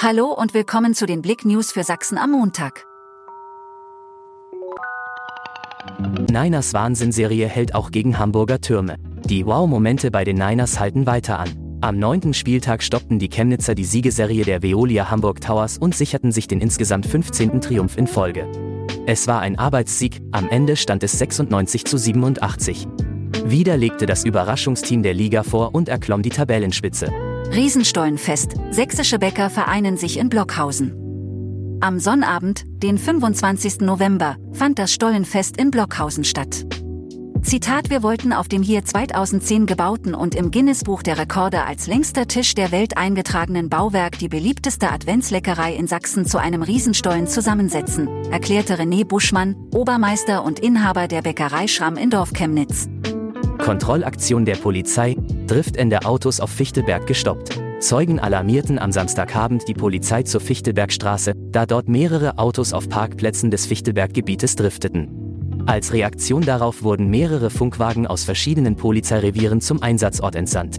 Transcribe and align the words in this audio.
Hallo 0.00 0.32
und 0.32 0.52
willkommen 0.52 0.94
zu 0.94 1.06
den 1.06 1.22
Blick 1.22 1.44
News 1.44 1.70
für 1.70 1.84
Sachsen 1.84 2.18
am 2.18 2.32
Montag. 2.32 2.86
Niners 6.28 6.74
Wahnsinnserie 6.74 7.46
hält 7.46 7.74
auch 7.74 7.90
gegen 7.92 8.18
Hamburger 8.18 8.60
Türme. 8.60 8.96
Die 9.26 9.46
Wow-Momente 9.46 10.10
bei 10.10 10.24
den 10.24 10.36
Niners 10.36 10.80
halten 10.80 11.06
weiter 11.06 11.38
an. 11.38 11.78
Am 11.80 11.98
neunten 11.98 12.34
Spieltag 12.34 12.82
stoppten 12.82 13.18
die 13.18 13.28
Chemnitzer 13.28 13.74
die 13.74 13.84
Siegeserie 13.84 14.44
der 14.44 14.62
Veolia 14.62 15.10
Hamburg 15.10 15.40
Towers 15.40 15.78
und 15.78 15.94
sicherten 15.94 16.32
sich 16.32 16.48
den 16.48 16.60
insgesamt 16.60 17.06
15. 17.06 17.60
Triumph 17.60 17.96
in 17.96 18.06
Folge. 18.06 18.50
Es 19.06 19.28
war 19.28 19.40
ein 19.40 19.58
Arbeitssieg, 19.58 20.20
am 20.32 20.48
Ende 20.48 20.76
stand 20.76 21.02
es 21.04 21.18
96 21.18 21.84
zu 21.84 21.96
87. 21.96 22.88
Wieder 23.44 23.76
legte 23.76 24.06
das 24.06 24.24
Überraschungsteam 24.24 25.02
der 25.02 25.14
Liga 25.14 25.42
vor 25.42 25.74
und 25.74 25.88
erklomm 25.88 26.22
die 26.22 26.30
Tabellenspitze. 26.30 27.31
Riesenstollenfest, 27.50 28.54
sächsische 28.70 29.18
Bäcker 29.18 29.50
vereinen 29.50 29.96
sich 29.96 30.18
in 30.18 30.28
Blockhausen. 30.28 31.78
Am 31.80 31.98
Sonnabend, 31.98 32.64
den 32.66 32.96
25. 32.96 33.80
November, 33.80 34.36
fand 34.52 34.78
das 34.78 34.92
Stollenfest 34.92 35.56
in 35.56 35.70
Blockhausen 35.70 36.24
statt. 36.24 36.64
Zitat 37.42 37.90
Wir 37.90 38.02
wollten 38.02 38.32
auf 38.32 38.48
dem 38.48 38.62
hier 38.62 38.84
2010 38.84 39.66
gebauten 39.66 40.14
und 40.14 40.34
im 40.34 40.50
Guinness-Buch 40.50 41.02
der 41.02 41.18
Rekorde 41.18 41.64
als 41.64 41.88
längster 41.88 42.28
Tisch 42.28 42.54
der 42.54 42.70
Welt 42.70 42.96
eingetragenen 42.96 43.68
Bauwerk 43.68 44.18
die 44.18 44.28
beliebteste 44.28 44.90
Adventsleckerei 44.90 45.74
in 45.74 45.88
Sachsen 45.88 46.24
zu 46.24 46.38
einem 46.38 46.62
Riesenstollen 46.62 47.26
zusammensetzen, 47.26 48.08
erklärte 48.30 48.76
René 48.76 49.04
Buschmann, 49.04 49.56
Obermeister 49.74 50.44
und 50.44 50.60
Inhaber 50.60 51.08
der 51.08 51.22
Bäckerei 51.22 51.66
Schramm 51.66 51.96
in 51.96 52.10
Dorf 52.10 52.32
Chemnitz. 52.32 52.88
Kontrollaktion 53.58 54.44
der 54.44 54.56
Polizei, 54.56 55.16
Driftende 55.46 56.04
Autos 56.04 56.40
auf 56.40 56.50
Fichtelberg 56.50 57.06
gestoppt. 57.06 57.60
Zeugen 57.80 58.20
alarmierten 58.20 58.78
am 58.78 58.92
Samstagabend 58.92 59.66
die 59.66 59.74
Polizei 59.74 60.22
zur 60.22 60.40
Fichtelbergstraße, 60.40 61.32
da 61.36 61.66
dort 61.66 61.88
mehrere 61.88 62.38
Autos 62.38 62.72
auf 62.72 62.88
Parkplätzen 62.88 63.50
des 63.50 63.66
Fichtelberggebietes 63.66 64.54
drifteten. 64.54 65.64
Als 65.66 65.92
Reaktion 65.92 66.42
darauf 66.42 66.82
wurden 66.82 67.08
mehrere 67.08 67.50
Funkwagen 67.50 68.06
aus 68.06 68.24
verschiedenen 68.24 68.76
Polizeirevieren 68.76 69.60
zum 69.60 69.82
Einsatzort 69.82 70.36
entsandt. 70.36 70.78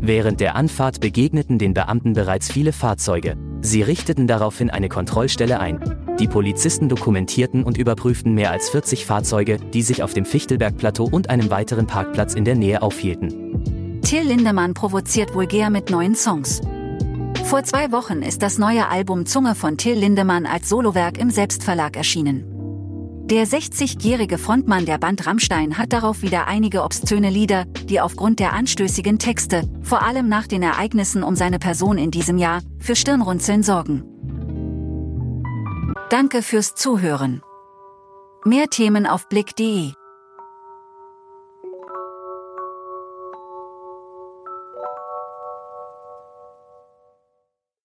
Während 0.00 0.40
der 0.40 0.54
Anfahrt 0.56 1.00
begegneten 1.00 1.58
den 1.58 1.74
Beamten 1.74 2.14
bereits 2.14 2.50
viele 2.50 2.72
Fahrzeuge. 2.72 3.36
Sie 3.60 3.82
richteten 3.82 4.26
daraufhin 4.26 4.70
eine 4.70 4.88
Kontrollstelle 4.88 5.60
ein. 5.60 5.80
Die 6.18 6.28
Polizisten 6.28 6.88
dokumentierten 6.88 7.62
und 7.62 7.76
überprüften 7.76 8.34
mehr 8.34 8.52
als 8.52 8.70
40 8.70 9.04
Fahrzeuge, 9.04 9.58
die 9.74 9.82
sich 9.82 10.02
auf 10.02 10.14
dem 10.14 10.24
Fichtelbergplateau 10.24 11.04
und 11.04 11.30
einem 11.30 11.50
weiteren 11.50 11.86
Parkplatz 11.86 12.34
in 12.34 12.44
der 12.44 12.54
Nähe 12.54 12.82
aufhielten. 12.82 13.77
Till 14.08 14.22
Lindemann 14.22 14.72
provoziert 14.72 15.34
vulgär 15.34 15.68
mit 15.68 15.90
neuen 15.90 16.14
Songs. 16.14 16.62
Vor 17.44 17.62
zwei 17.64 17.92
Wochen 17.92 18.22
ist 18.22 18.40
das 18.40 18.56
neue 18.56 18.88
Album 18.88 19.26
Zunge 19.26 19.54
von 19.54 19.76
Till 19.76 19.98
Lindemann 19.98 20.46
als 20.46 20.70
Solowerk 20.70 21.18
im 21.18 21.28
Selbstverlag 21.28 21.94
erschienen. 21.94 22.46
Der 23.26 23.46
60-jährige 23.46 24.38
Frontmann 24.38 24.86
der 24.86 24.96
Band 24.96 25.26
Rammstein 25.26 25.76
hat 25.76 25.92
darauf 25.92 26.22
wieder 26.22 26.46
einige 26.46 26.84
obszöne 26.84 27.28
Lieder, 27.28 27.66
die 27.84 28.00
aufgrund 28.00 28.40
der 28.40 28.54
anstößigen 28.54 29.18
Texte, 29.18 29.68
vor 29.82 30.00
allem 30.00 30.26
nach 30.26 30.46
den 30.46 30.62
Ereignissen 30.62 31.22
um 31.22 31.36
seine 31.36 31.58
Person 31.58 31.98
in 31.98 32.10
diesem 32.10 32.38
Jahr, 32.38 32.62
für 32.78 32.96
Stirnrunzeln 32.96 33.62
sorgen. 33.62 34.04
Danke 36.08 36.40
fürs 36.40 36.74
Zuhören. 36.74 37.42
Mehr 38.46 38.68
Themen 38.68 39.04
auf 39.04 39.28
blick.de 39.28 39.92